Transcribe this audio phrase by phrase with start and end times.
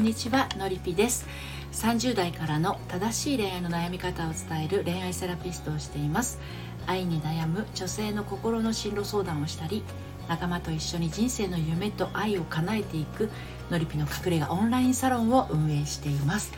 [0.00, 1.26] んにちはのりぴです。
[1.72, 6.40] 30代からの正しい恋愛の悩み方を伝える恋愛セラピストをしています。
[6.86, 9.84] 愛に悩む女性の心の進路相談をしたり
[10.26, 13.28] 仲間と一緒に人生の夢と愛を叶えていく
[13.70, 16.50] のりぴの隠れ家オンラインサロンを運営しています。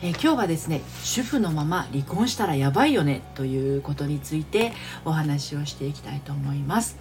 [0.00, 4.72] えー、今日はですね主婦のまま離婚したらやばいよねということについて
[5.04, 6.96] お話をしていきたいと思います。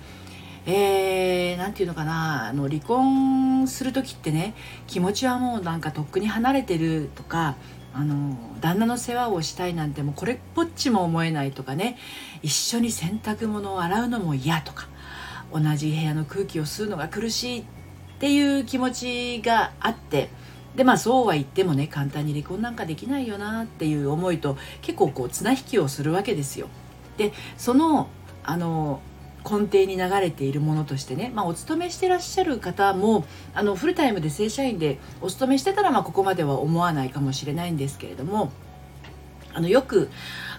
[0.68, 4.56] えー、て言うのかなあの離婚する時ってね
[4.88, 7.56] 気持ちはもうなんかとっくに離れてるとか
[7.94, 11.98] あの旦那の世話をしたいなんてもうこれっぽっちも思えないとかね
[12.42, 14.88] 一緒に洗濯物を洗うのも嫌とか
[15.54, 17.64] 同じ部屋の空気を吸うのが苦しいっ
[18.20, 20.30] ていう気持ちがあって
[20.76, 26.68] でまあそうは言ってもね簡単に離婚なんかできないよなっていう思いと結構こう綱引きをするわけですよ。
[27.18, 28.10] でその
[28.44, 29.00] あの
[29.50, 38.52] 根底に流れているものとしてね、まあ、お勤めしてらっしゃる方もあのフルタイムで正社員でお勤めしてたらまあここまでは思わないかもしれないんですけれども
[39.54, 40.10] あのよく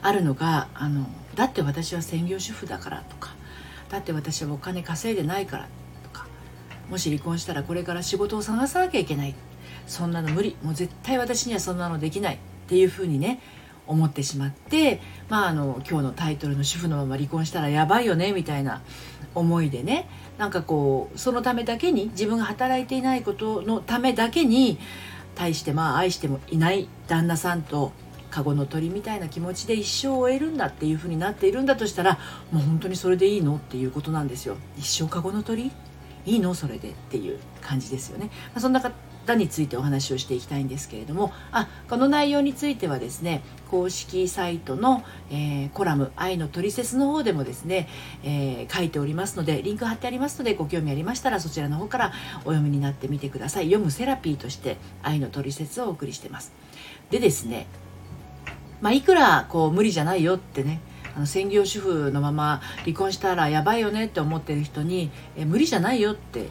[0.03, 3.35] あるのがあの「だって私は専業主婦だから」とか
[3.91, 5.69] 「だって私はお金稼いでないから」
[6.05, 6.27] とか
[6.89, 9.35] 「もし離婚したらこれから仕事を探さなきゃいけない」
[9.87, 13.41] そんなの無理もう絶対私にはそんなのできないっていうふうにね
[13.87, 18.81] 思ってしまって、まあ、あの今日のタイトルの「主婦のまま離婚したらやばいよね」みたいな
[19.35, 24.79] 思いでねなんかこうそのためだけに自分が働いていないことのためだけに
[25.35, 27.93] 対してまあ愛してもいない旦那さんと
[28.31, 32.19] カゴの鳥みたいな気持ちで一生を終えるんだっていうふうになっているんだとしたら
[32.53, 34.57] もう本当にそれでいいのっていうことなんですよ。
[34.79, 35.71] 一生カゴの鳥？
[36.27, 36.55] いいの？
[36.55, 38.27] それでっていう感じですよね。
[38.27, 38.81] まあ、そんな
[39.27, 47.89] 方についてお話をしていきたいんですけれどもあこの内容についてはですね公式サイトの、えー、コラム「愛のトリセツ」の方でもですね、
[48.23, 52.13] えー、書いておりますのでリンク貼ってありますのでご興味ありましたらそちらの方から
[52.45, 53.67] お読みになってみてください。
[53.67, 56.53] 読むセラピーとして「愛のトリセツ」をお送りしてます。
[57.11, 57.67] でですね
[58.81, 60.81] まあ、いくらこう無理じゃないよってね
[61.17, 66.49] あの専業主婦のまま離婚したらやばいよねって思ってる人にえ無理じゃないよって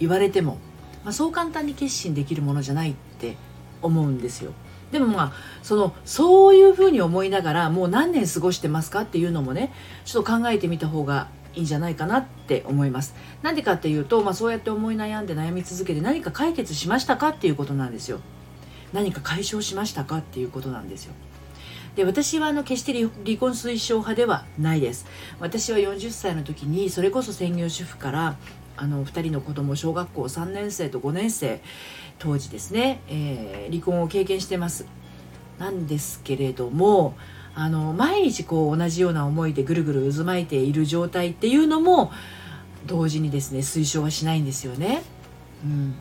[0.00, 0.56] 言われても
[1.04, 3.36] まあ、そう簡単に決心できるものじゃないって
[3.82, 4.52] 思うんですよ。
[4.90, 5.32] でもまあ
[5.62, 9.72] そのそういうふうに思いながらもう何年過ごしてますかっていうのもね
[10.04, 13.14] ちょっと考えてみた方がいいんじゃないかなって思います。
[13.42, 18.20] なんでかっていうと、まあ、そうやって思い悩んで悩み続けて何か解決しましたかっていうことなんですよ。
[18.92, 21.14] 何か解消しましたかっていうことなんですよ。
[21.96, 25.06] で私はあの決して離婚推奨派ではないです
[25.38, 28.36] 私は40歳の時にそれこそ専業主婦から
[28.76, 31.60] あの2人の子供小学校3年生と5年生
[32.18, 34.86] 当時ですね、えー、離婚を経験してます
[35.58, 37.16] なんですけれども
[37.54, 42.10] あの毎日こう同じような思いでぐるぐる渦巻いている状態っていうのも
[42.86, 45.02] 同時にですね推奨はしないんですよね。
[45.64, 45.94] うん、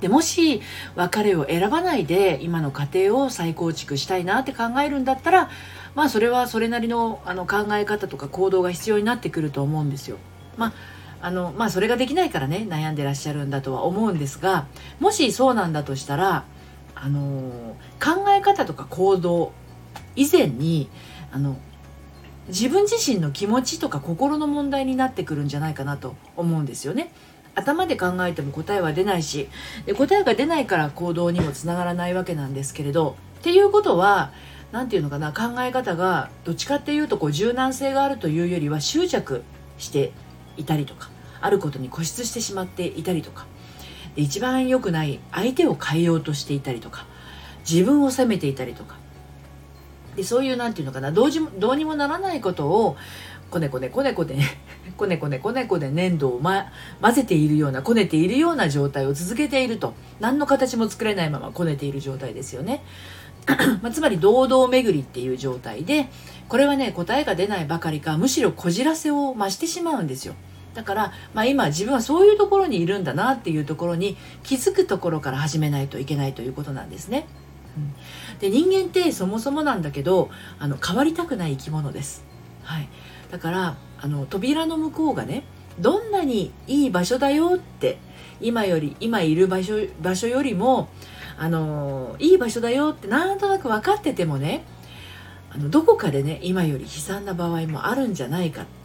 [0.00, 0.62] でもし
[0.96, 5.50] 別れを選ばないで今の家庭を再構築したいなって考えるんだったら
[5.94, 10.16] まあそれはそれなりのあの考え方とか行動が必要になってくると思うんですよ。
[10.56, 10.72] まあ
[11.24, 14.66] あのまあそれができないからね悩んでらっしゃるんだとは思うんですが
[15.00, 16.44] もしそうなんだとしたら
[16.94, 19.52] あの考え方とか行動
[20.16, 20.90] 以前に
[21.32, 21.56] あの
[22.48, 27.10] 自分自身の気持ちとか心の問題になってくるんじゃないかなと思うんですよね。
[27.54, 29.48] 頭で考えても答えは出ないし
[29.86, 34.32] で答えが出ないから行動にもつながらないわけなんですけれどっていうことは
[34.72, 39.44] 何て言うのかな考え方がどっちかっていうとこう柔軟性があるというよりは執着
[39.78, 40.12] して
[40.56, 41.13] いたりとか
[41.44, 43.46] あることに固執してしまっていたりとか。
[44.16, 47.06] 一番良くない相手を変えようとしていたりとか。
[47.70, 48.96] 自分を責めていたりとか。
[50.16, 51.12] でそういう何て言うのかな。
[51.12, 52.96] どうじどうにもならないことを
[53.50, 54.42] こねこねこねこね
[54.96, 56.66] こねこねこねこね粘土を、ま、
[57.02, 59.92] 混ぜているようなこねているような状態を続けていると。
[60.20, 62.82] 何の形も作れないままこねている状態ですよね。
[63.82, 66.08] まあ、つまり堂々巡りっていう状態で
[66.48, 70.34] これはね答えが出ないばかりかむしろこじらせを増してしまうんですよ。
[70.74, 77.26] だから、まあ、今自分はそういうところにいるんだなっていうところに気づくところから始めないといけないということなんですね。
[78.40, 82.24] で人間ってそもそもなんだけどあの変わりたくない生き物です。
[82.62, 82.88] はい、
[83.30, 85.44] だからあの扉の向こうがね
[85.78, 87.98] どんなにいい場所だよって
[88.40, 90.88] 今より今いる場所場所よりも
[91.36, 94.64] あのいい場所だよってなんとなく分かっててもね
[95.50, 98.83] あのどこかでね今より悲惨な場合もあるんじゃないかって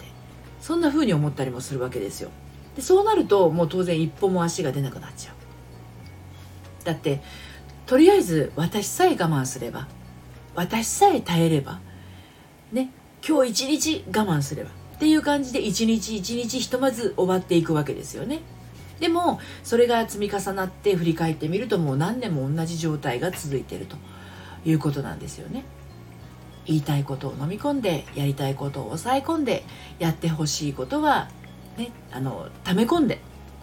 [0.62, 2.30] そんな風に思ったりもするわけですよ。
[2.76, 6.86] でそうなるともう当然一歩も足が出なくなっちゃう。
[6.86, 7.22] だって
[7.86, 9.88] とりあえず私さえ我慢すれば
[10.56, 11.80] 私さえ耐えれば
[12.72, 12.92] ね
[13.28, 18.42] 今日一日我慢すればっていう感じで一日一日ひとまず終わっていくわけですよね。
[19.00, 23.96] でもそれが積み重なって振り返ってみるともう何年も同じ状態が続いていると
[24.66, 25.64] いうことなんですよね。
[26.70, 29.64] 言いたいことを飲み込んでやりたいことを抑え込んで
[29.98, 31.28] やってほしいことは、
[31.78, 33.20] ね、あの溜め込んで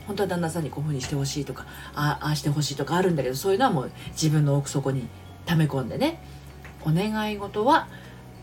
[0.09, 5.07] 本当は旦那さんにこういうふうにしてほしいとかああしてほしいとかあるんだけどそういうのはもう自分の奥底に
[5.47, 6.21] 溜め込んでね
[6.85, 7.87] お願い事は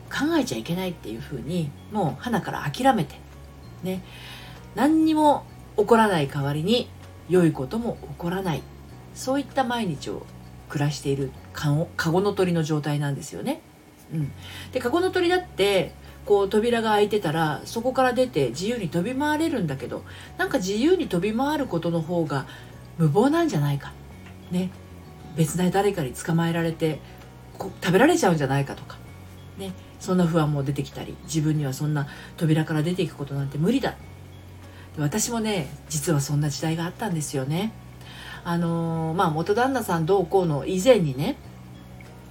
[0.10, 3.16] 考えちゃいけないっていうふうにもう花から諦めて
[3.84, 4.02] ね
[4.76, 5.46] 何にも
[5.76, 6.88] 起こらない代わりに
[7.28, 8.64] 良いことも起こらない
[9.14, 10.26] そういった毎日を
[10.70, 11.70] 暮らしているカ
[12.12, 13.62] ゴの鳥の状態なんですよね。
[14.14, 14.32] うん、
[14.72, 15.92] でカゴの鳥だって
[16.26, 20.04] こう扉が開いてたらそこから出て自由に飛び回れるんだけど
[20.38, 22.46] なんか自由に飛び回ることの方が
[22.98, 23.92] 無謀なんじゃないか。
[24.52, 24.70] ね。
[25.36, 27.00] 別な誰かに捕まえられて
[27.60, 28.98] 食べられちゃうんじゃないかとか。
[29.58, 29.74] ね。
[30.00, 32.08] そんな不安も出てきたり自分にはそんな
[32.38, 33.96] 扉から出ていくことなんて無理だ。
[34.98, 37.74] 私もね実はそんな時代があったんですよね。
[38.46, 41.38] あのー、まあ元旦那さんどうこうの以前にね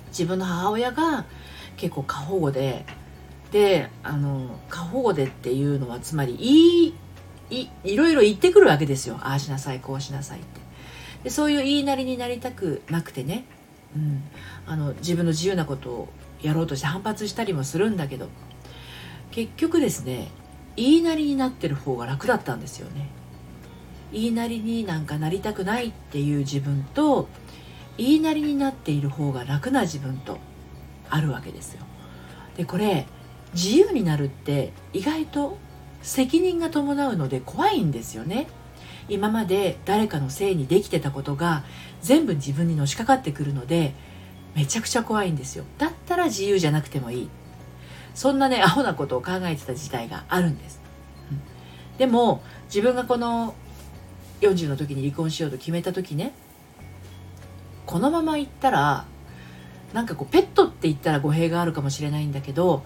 [0.09, 1.25] 自分の母親が
[1.77, 2.85] 結構過保護で
[3.51, 6.95] であの過保護でっていうのはつまりい
[7.51, 9.19] いいろいろ言ってくるわけですよ。
[9.21, 10.61] ああしなさいこうしなさいって。
[11.25, 13.45] でそういう言いなりになりたくなくてね、
[13.95, 14.23] うん、
[14.67, 16.09] あの自分の自由なことを
[16.41, 18.29] やろうとして反発したりもするんだけど
[19.31, 20.29] 結局ですね
[20.75, 23.09] 言いなりになってる方が楽だったんですよね。
[24.13, 27.29] 言いなりになんかなりたくないっていう自分と
[27.97, 30.39] 言いなりになっている方が楽な自分と
[31.15, 31.85] あるわけですよ。
[32.57, 33.07] でこれ
[33.55, 35.59] 自由になるって意外と
[36.03, 38.49] 責任が伴うので怖いんですよね。
[39.09, 41.65] 今まで誰かのせいにできてたことが
[42.01, 43.95] 全部自分にのしかかってくるので
[44.55, 45.65] めちゃくちゃ怖いんですよ。
[45.79, 47.29] だったら自由じゃなくてもいい。
[48.15, 50.81] そんなねアホなことを考えてた時代があるんです、
[51.31, 51.41] うん、
[51.99, 53.55] でも自分がこの
[54.41, 56.33] 40の時に離婚しようと決めた時ね
[57.87, 59.07] このままいったら
[59.93, 62.83] なんかこうペットって言ったら語弊があるかもしれないんだけど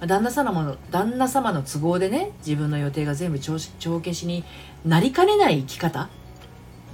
[0.00, 4.44] 旦那様の旦那様の都合でね自分の予定が全部帳消しに
[4.84, 6.08] なりかねない生き方、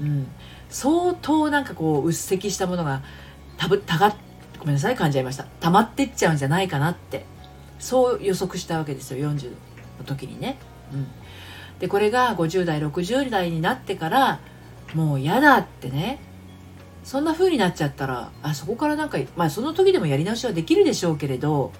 [0.00, 0.26] うん、
[0.68, 3.02] 相当なんかこううっせきしたものが
[3.56, 4.14] たぶたが
[4.58, 5.44] ごめんなさい噛んじゃいました。
[5.60, 7.24] 溜まってっちゃうんじゃないかなって。
[7.78, 9.50] そう予測したわけですよ40
[9.98, 10.58] の時にね。
[10.92, 11.06] うん、
[11.78, 14.40] でこれが50代60代になってから
[14.94, 16.18] もう嫌だってね
[17.04, 21.72] そんな風になっちゃったらあそこからなんかまあその時でもやり直しはできるでしょうけれど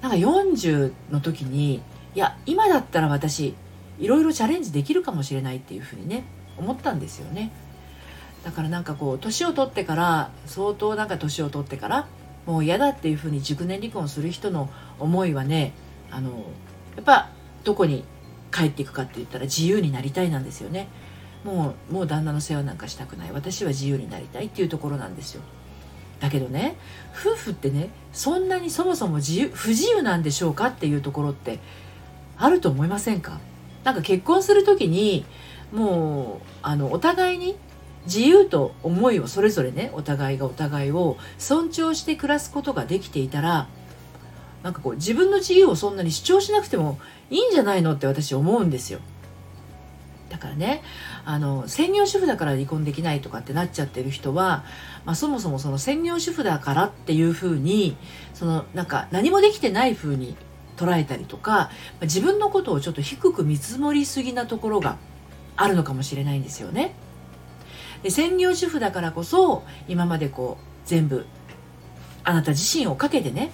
[0.00, 1.82] なんか40の時に
[2.14, 3.54] いや今だったら私
[3.98, 6.24] いろいろチャレンジできるかもしれないっていうふうにね
[6.56, 7.52] 思ったんですよね。
[8.44, 12.06] だからなんかこう年を取ってから相当なんか年を取ってから
[12.46, 14.68] もう嫌だっていうふうに熟年離婚する人の
[14.98, 15.72] 思いはね
[16.10, 16.30] あの
[16.96, 17.30] やっぱ
[17.64, 18.04] どこに
[18.52, 20.88] 帰っていくかって言ったら自由になりたいなんですよね。
[21.44, 23.32] もうもう旦那の世話なんかしたくない。
[23.32, 25.42] 私は自由になりたいっていうところなんですよ。
[26.20, 26.76] だけどね
[27.14, 31.58] 夫婦ってねそんなにそもそも自由不自由なんでしょうかっていうところって
[32.38, 33.40] あると思いませんか？
[33.82, 35.26] なんか結婚する時に
[35.72, 37.56] もうあのお互いに
[38.06, 43.66] 自由と思いをそれぞれねお互いがお互いを尊重して暮らすことができていたら
[44.62, 46.98] なんかこう自分の自由をそんなに主張しなくても
[47.28, 49.00] いいんじゃないのって私思うんですよ。
[50.34, 50.82] だからね
[51.24, 54.64] あの専業主婦だから離婚できないとかってなっちゃってる人は、
[55.04, 57.96] まあ、そもそもその専業主婦だからっていうふうに
[58.34, 60.36] そのなんか何もできてないふうに
[60.76, 61.70] 捉えたりとか
[62.02, 64.96] 自分のことをちょっと低く見積もりすぎなところが
[65.54, 66.96] あるのかもしれないんですよね。
[68.02, 71.26] で専業主婦だからこそ今までこう全部
[72.24, 73.52] あなた自身をかけてね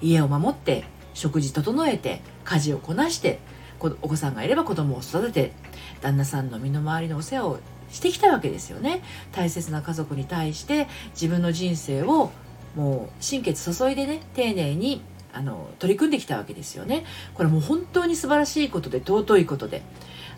[0.00, 3.40] 家を守って食事整えて家事をこなして
[3.80, 5.52] お子さんがいれば子供を育てて
[6.00, 7.58] 旦那さんの身の回りのお世話を
[7.90, 9.02] してきたわけですよね。
[9.32, 12.30] 大切な家族に対して自分の人生を
[12.74, 15.02] もう心血注いでね丁寧に
[15.32, 17.04] あの取り組んできたわけですよね。
[17.34, 19.82] これもう本当に素晴らしいことで尊いことで。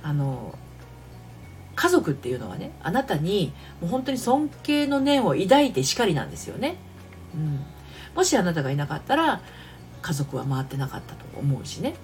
[0.02, 0.56] あの
[1.74, 6.76] 家族っていうのはねあなたにもう本当に尊敬の念を抱いてしかりなんですよね、
[7.34, 7.64] うん、
[8.14, 9.42] もしあなたがいなかったら
[10.00, 11.94] 家族は回ってなかったと思うしね。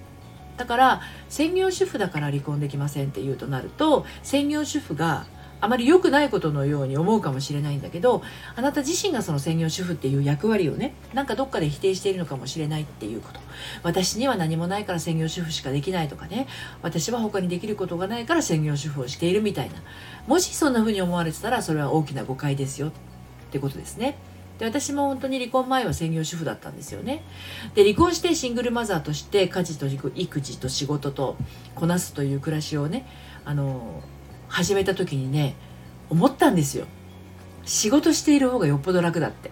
[0.62, 5.26] だから専業主婦だから離婚できませんっていうとなると専業主婦が
[5.60, 8.22] あまり良くないことのように思うかもしれないんだけど
[8.54, 13.40] あなた自身がその専業主婦っていう役割をねなんかどっかで否定しているのかもしれないっていうこと。
[13.82, 16.46] 私には何もないから専業主婦しかできないとかね。
[16.80, 19.74] 私は他にできることがないから専業主婦をしているみたいな。
[20.28, 22.92] もしそんな風に思われてたらそれは大きな誤解ですよっ
[23.50, 24.16] てことですね。
[24.62, 27.24] で私も本当に離婚前は専業主婦だったんですよね。
[27.74, 31.36] で離婚してシングルマザーとして家事と育児と仕事と
[31.74, 33.04] こなすという暮らしをね
[33.44, 34.02] あの
[34.46, 35.56] 始めた時にね
[36.10, 36.86] 思ったんですよ。
[37.64, 39.50] 仕事している方がよっぽど楽だって。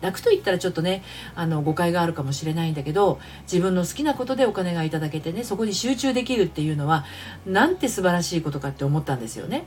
[0.00, 1.02] 楽と言ったらちょっとね
[1.34, 3.18] あの誤解があるかもしれないんだけど
[3.50, 7.06] 自分の好きなことでお金がいただけてねそこに集中できるっていうのは
[7.46, 9.64] なんて素晴らしいことかって思ったんですよね。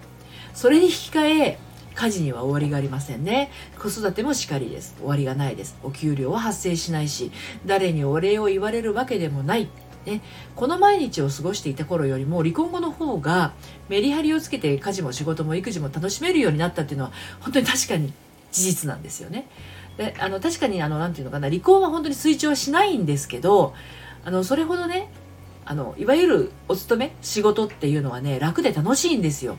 [0.54, 1.60] それに引き換え
[1.98, 3.50] 家事には終わりがありませんね。
[3.80, 4.96] 子育てもしかりです。
[5.00, 5.76] 終わりがないです。
[5.82, 7.32] お給料は発生しないし
[7.66, 9.68] 誰にお礼を言われるわけでもない。
[10.06, 10.22] ね、
[10.56, 13.52] この毎日を過ごしていた頃よりも離婚後の方が
[13.90, 17.12] メリハリをつけて家事も仕事も育児も楽しめるようになったっていうのは
[17.42, 18.14] 本当に確かに
[18.52, 19.50] 事実なんですよね。
[19.98, 23.74] であの確かにあのなんていうのかな離婚は本当に推奨しないんですけど
[24.24, 25.10] あのそれほどね
[25.66, 29.58] あのいわゆるお勤め仕事っていうのはね楽で楽しいんですよ。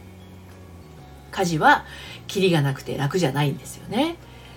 [1.31, 1.85] 家事は
[2.29, 4.17] キリがなくて楽じゃないんですよね。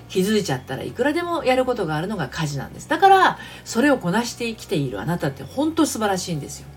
[0.09, 2.89] 気づいちゃったらいくらでもやることがあるのが家事なんです。
[2.89, 6.67] だからそれをこなして生きているあなたって本当素晴らしいんですよ。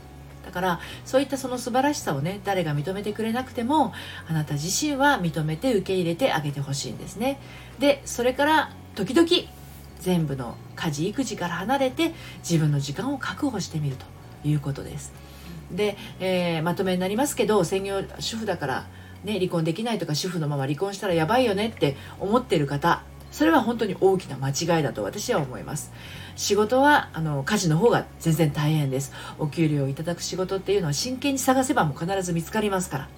[0.47, 3.93] だからそういったその素晴らしさをね誰が認めてくれなくても
[4.29, 7.41] あなた自身は認めて受け入れてあげてほしいんですね。
[7.81, 9.29] でそれから時々
[9.99, 12.15] 全部の家事育児から離れて
[12.49, 14.07] 自分の時間を確保してみると
[14.47, 15.13] いうことです。
[15.73, 18.87] で、えー、まとめになりますけど専業主婦だから
[19.25, 23.03] ね、離婚できないとか主婦のまま離婚したらやばいよねって思ってる方
[23.35, 25.93] それは本当に大きな間違いだと私は思います。
[26.37, 29.13] 仕事はあの家事の方が全然大変です。
[29.41, 33.09] お給料をいただく仕事っていうのは真剣に探せばもう必ず見つかりますから、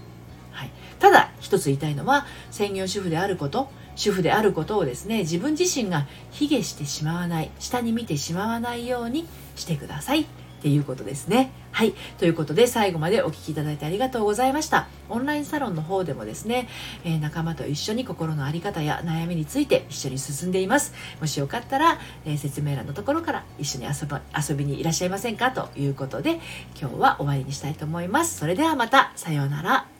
[0.52, 10.45] はい、ただ一つ言いたいのは専業主婦であること主婦であることをですね自分自身が卑下してしまわない下に見てしまわないようにしてください。
[10.58, 11.50] っていうことですね。
[11.70, 11.94] はい。
[12.18, 14.88] ということで、最後までお聴きいただいてありがとうございました。
[15.10, 16.68] オンラインサロンの方でもですね、
[17.04, 20.94] えー、仲間と一緒に心の在り方や悩みについて一緒に進んでいます。
[21.20, 25.50] もしよかったら、えー、説明欄のところから一緒に遊ば遊びにいらっしゃいませんか？
[25.50, 26.40] ということで、
[26.80, 28.38] 今日は終わりにしたいと思います。
[28.38, 29.95] それではまた、さようなら。